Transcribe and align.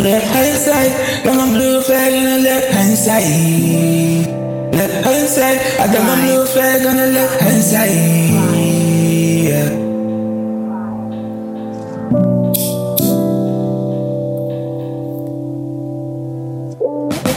left 0.00 0.26
hand 0.26 0.58
side. 0.58 1.24
Got 1.24 1.36
my 1.36 1.46
blue 1.46 1.80
flag 1.82 2.12
on 2.14 2.24
the 2.24 2.38
left 2.40 2.72
hand 2.72 2.96
side. 2.96 4.26
Left 4.74 5.04
hand 5.06 5.28
side. 5.28 5.60
I 5.80 5.92
got 5.92 6.02
my 6.02 6.16
blue 6.24 6.46
flag 6.46 6.86
on 6.86 6.96
the 6.96 7.06
left 7.08 7.40
hand 7.40 7.62
side. 7.62 7.90
Yeah. 9.48 9.84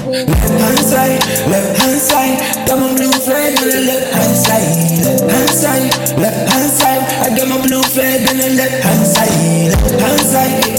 Left 0.08 0.94
hand 0.94 1.38
left 1.52 1.78
hand 1.80 2.00
side, 2.00 2.68
got 2.68 2.80
my 2.80 2.96
blue 2.96 3.12
flag 3.12 3.58
on 3.60 3.70
the 3.70 3.82
left 3.82 4.14
hand 4.14 4.36
side. 4.36 4.88
Left 5.04 5.32
hand 5.32 5.50
side, 5.50 6.18
left 6.18 6.52
hand 6.52 6.72
side, 6.72 7.04
I 7.24 7.36
got 7.36 7.48
my 7.48 7.62
blue 7.62 7.84
flag 7.84 8.28
on 8.30 8.38
the 8.38 8.50
left 8.56 8.84
hand 8.84 9.06
side. 9.06 9.72
Left 9.72 10.02
hand 10.02 10.22
side, 10.22 10.77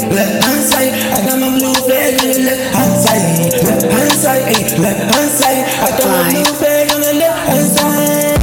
left 4.78 5.14
hand 5.14 5.30
side, 5.30 5.64
I 5.82 5.90
got 5.98 6.06
my 6.06 6.30
blue 6.30 6.54
flag 6.54 6.92
on 6.92 7.00
the 7.00 7.12
left 7.14 7.38
hand 7.48 7.68
side. 7.76 8.38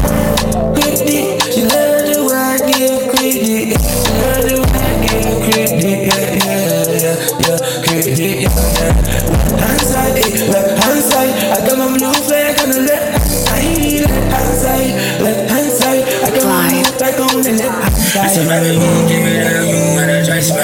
Credit, 0.76 1.42
she 1.54 1.62
love 1.64 2.04
the 2.08 2.18
way 2.28 2.36
I 2.36 2.58
give 2.68 3.08
credit. 3.12 3.80
She 3.80 4.12
love 4.20 4.44
the 4.44 4.56
way 4.60 4.76
I 4.76 5.00
give 5.06 5.38
credit. 5.46 5.84
Yeah, 5.86 6.44
yeah, 6.44 6.92
yeah, 6.92 7.16
yeah, 7.40 7.60
credit. 7.84 8.20
Yeah, 8.20 8.44
yeah. 8.44 8.92
Left 9.36 9.64
hand 9.64 9.82
side, 9.82 10.16
eh, 10.20 10.52
left 10.52 10.84
hand 10.84 11.02
side, 11.04 11.34
I 11.52 11.68
got 11.68 11.78
my 11.78 11.88
blue 11.98 12.14
flag 12.28 12.60
on 12.62 12.70
the 12.70 12.82
left 12.82 13.08
hand 13.16 13.32
side. 13.32 14.04
Left 14.06 14.32
hand 14.32 14.52
side, 14.60 14.92
left 15.24 15.50
hand 15.50 15.72
side, 15.72 16.04
I 16.04 16.30
got 16.36 16.46
my 16.46 16.68
blue 16.70 16.84
flag 17.00 17.16
on 17.22 17.42
the 17.44 17.52
left 17.56 17.80
hand 18.14 18.32
side. 18.32 19.15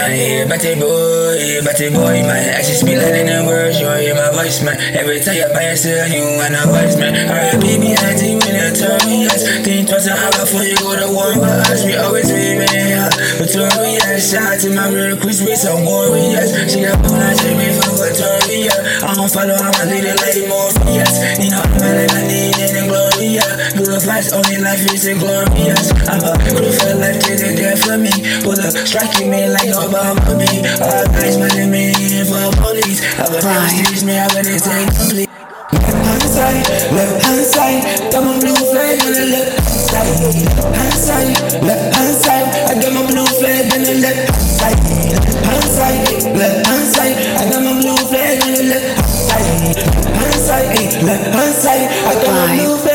Wanna 0.01 0.49
Batty 0.49 0.79
boy, 0.79 1.61
batty 1.63 1.89
boy, 1.89 2.21
my 2.25 2.37
actions 2.57 2.79
speak 2.81 2.97
like 2.97 3.13
the 3.13 3.43
words, 3.45 3.79
you 3.79 3.89
hear 4.01 4.15
my 4.15 4.31
voice, 4.33 4.63
man. 4.63 4.77
Every 4.95 5.19
time 5.21 5.35
you 5.35 5.47
buy 5.53 5.69
yourself, 5.69 6.09
you 6.09 6.25
wanna 6.37 6.65
voice, 6.67 6.97
man. 6.97 7.13
Baby, 7.61 7.93
I 7.93 8.13
think 8.17 8.43
when 8.43 8.55
you 8.55 8.69
tell 8.73 8.97
me 9.07 9.23
yes 9.23 9.45
Think 9.63 9.87
twice 9.87 10.07
and 10.07 10.17
hard 10.17 10.33
before 10.33 10.63
you 10.63 10.75
go 10.77 10.95
to 10.95 11.07
war 11.13 11.29
with 11.35 11.67
us 11.69 11.85
We 11.85 11.95
always 11.95 12.31
be 12.31 12.57
man, 12.57 13.11
Victorious 13.37 14.31
Shout 14.31 14.59
to 14.61 14.69
my 14.73 14.89
real 14.89 15.15
quick 15.17 15.37
with 15.39 15.57
some 15.57 15.85
warriors 15.85 16.51
She 16.71 16.83
a 16.83 16.95
bone, 16.97 17.21
I 17.21 17.33
take 17.35 17.57
me 17.57 17.69
for 17.75 17.93
Victoria 17.99 18.71
I 19.03 19.13
don't 19.13 19.31
follow, 19.31 19.55
I'm 19.55 19.75
a 19.81 19.85
leader 19.91 20.15
like 20.17 20.37
Morpheus. 20.47 21.13
You 21.41 21.51
know, 21.51 21.61
I'm 21.61 21.77
like 21.81 22.11
I 22.13 22.21
need 22.27 22.57
in 22.57 22.73
the 22.77 23.10
gloria. 23.31 23.71
Good 23.77 24.01
vibes, 24.03 24.33
only 24.33 24.57
life 24.57 24.83
is 24.91 25.07
glorious 25.19 25.91
I'm 26.07 26.23
a 26.23 26.35
crew 26.43 26.71
for 26.71 26.95
life, 26.95 27.21
they 27.23 27.55
there 27.55 27.77
for 27.77 27.97
me. 27.97 28.11
Pull 28.43 28.59
up, 28.59 28.73
striking 28.87 29.29
me 29.29 29.47
like 29.47 29.71
Obama 29.71 30.19
me 30.35 30.67
All 30.81 31.05
guys, 31.07 31.35
smiling 31.35 31.71
me 31.71 31.93
for 32.27 32.51
police. 32.59 33.01
I 33.19 33.29
will 33.29 33.41
never 33.41 33.69
stage 33.69 34.03
me, 34.03 34.17
I 34.19 34.27
will 34.27 34.43
take 34.43 34.95
complete. 34.95 35.29
Left 35.71 36.03
hand 36.03 36.23
side, 36.23 36.67
left 36.91 37.23
hand 37.23 37.45
side, 37.45 38.11
got 38.11 38.23
my 38.23 38.39
blue 38.39 38.55
flag 38.55 38.99
on 39.01 39.13
the 39.13 39.25
left 39.31 39.63
side. 39.69 40.19
Left 40.19 40.75
hand 40.75 40.93
side, 40.93 41.63
left 41.63 41.95
hand 41.95 42.15
side, 42.15 42.47
I 42.67 42.81
got 42.81 42.91
my 42.93 43.07
blue 43.07 43.25
flag 43.39 43.71
on 43.71 43.83
the 43.83 43.95
left 44.03 44.35
side. 44.35 44.75
Left 45.15 45.45
hand 45.47 45.63
side, 45.71 46.35
left 46.35 46.67
hand 46.67 46.87
side, 46.91 47.15
I 47.39 47.49
got 47.49 47.63
my 47.63 47.73
blue 47.79 47.95
flag 48.11 48.43
on 48.43 48.51
the 48.51 48.63
left 48.67 49.09
side. 49.09 49.75
Left 49.75 50.19
hand 50.19 50.33
side, 50.35 51.03
left 51.03 51.35
hand 51.35 51.55
side, 51.55 51.87
I 51.87 52.13
got 52.19 52.31
my 52.35 52.55
blue 52.57 52.77
flag 52.77 52.90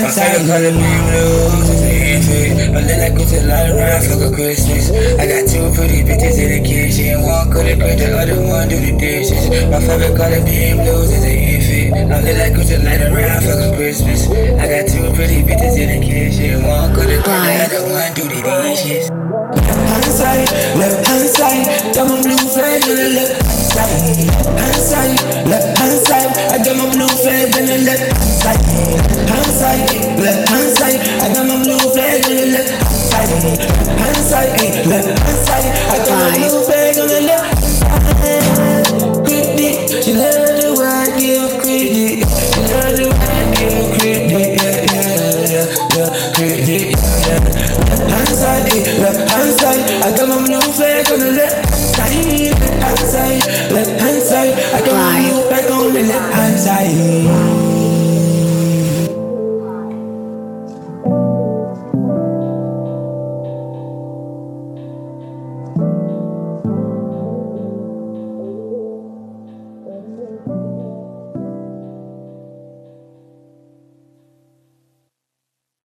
the 0.00 0.04
left 0.04 0.04
hand 0.04 0.04
My 0.04 0.10
side. 0.10 0.36
favorite 0.36 0.48
color 0.48 0.72
be 0.72 0.92
blue, 1.08 1.60
it's 1.60 1.80
an 1.80 1.88
infant 1.88 2.66
I 3.06 3.10
go 3.10 3.22
to 3.22 3.38
a 3.38 3.46
lot 3.46 3.70
around 3.70 4.02
a 4.10 4.34
Christmas. 4.34 4.90
I 4.90 5.26
got 5.30 5.46
two 5.46 5.70
pretty 5.78 6.02
bitches 6.02 6.42
in 6.42 6.48
the 6.50 6.60
kitchen. 6.66 7.22
One 7.22 7.50
cook 7.52 7.62
the 7.62 8.18
other 8.18 8.40
one 8.42 8.68
do 8.68 8.98
dishes. 8.98 9.46
My 9.70 9.78
favorite 9.78 10.16
color 10.16 10.42
be 10.42 10.74
blue, 10.74 11.06
it's 11.06 11.14
an 11.14 11.30
infant. 11.30 12.10
Feel 12.26 12.34
like 12.34 12.54
go 12.54 12.62
to 12.66 12.76
light 12.82 13.02
around 13.06 13.46
a 13.46 13.76
Christmas. 13.76 14.26
I 14.26 14.66
got 14.66 14.90
two 14.90 15.06
pretty 15.14 15.46
bitches 15.46 15.78
in 15.78 15.88
the 15.94 15.98
kitchen. 16.02 16.66
One 16.66 16.90
cook 16.94 17.06
the 17.06 17.22
other 17.22 17.86
one 17.94 18.10
do 18.18 18.26
dishes. 18.26 19.06
Hand 19.06 20.10
side, 20.10 20.50
left 20.74 21.06
hand 21.06 21.28
side, 21.30 21.66
my 21.94 22.20
blue 22.26 22.42
flag 22.50 22.82
on 22.90 22.96
the 22.96 23.08
left 23.14 23.38
hand 23.38 23.70
side. 23.70 24.34
Hand 24.58 24.82
side, 24.82 25.46
left 25.46 25.78
hand 25.78 25.98
side, 26.02 26.30
I 26.50 26.58
got 26.58 26.74
my 26.74 26.90
blue 26.90 27.06
flag 27.06 27.54
on 27.54 27.66
the 27.70 27.78
left 27.86 28.25
side. 29.56 29.88
Left 30.20 30.48
hand 30.48 30.76
side, 30.76 31.00
I 31.00 31.32
got 31.32 31.46
my 31.48 31.56
blue 31.64 31.78
flag 31.96 32.24
on 32.28 32.36
the 32.36 32.46
left 32.52 32.92
side. 32.92 33.32
Left 33.40 33.64
hand 34.00 34.20
side, 34.20 34.52
left 34.86 35.08
hand 35.08 35.40
side, 35.48 35.72
I 35.88 35.96
got 36.04 36.16
my 36.20 36.28
blue 36.36 36.60
flag 36.68 36.98
on 37.00 37.08
the 37.08 37.20
left 37.24 37.64
side. 37.64 37.96
Credit, 39.24 40.04
she 40.04 40.12
love 40.12 40.60
the 40.60 40.76
way 40.76 40.86
I 40.86 41.08
give 41.16 41.56
credit. 41.64 42.20
She 42.28 42.60
love 42.68 42.92
the 43.00 43.08
way 43.08 43.16
I 43.16 43.54
give 43.56 43.96
credit. 43.96 44.28
Yeah, 44.28 44.84
yeah, 44.92 45.24
yeah, 45.48 45.72
yeah, 45.96 46.08
credit. 46.36 46.92
Left 47.88 48.04
hand 48.12 48.28
side, 48.28 48.68
left 49.00 49.24
hand 49.32 49.52
side, 49.56 49.84
I 50.04 50.12
got 50.16 50.28
my 50.28 50.36
blue 50.44 50.68
flag 50.76 51.08
on 51.10 51.18
the 51.20 51.32
left 51.32 51.74
side. 51.74 52.52
Left 52.60 52.82
hand 52.84 53.00
side, 53.08 53.44
left 53.72 54.00
hand 54.00 54.22
side, 54.22 54.52
I 54.52 54.84
got 54.84 54.92
my 54.92 55.16
blue 55.24 55.42
flag 55.48 55.70
on 55.70 55.92
the 55.94 56.02
left 56.02 56.34
hand 56.34 56.58
side. 56.60 57.75